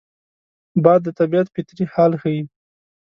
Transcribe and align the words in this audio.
باد 0.83 1.01
د 1.03 1.09
طبیعت 1.19 1.47
فطري 1.55 1.85
حال 1.93 2.11
ښيي 2.21 2.43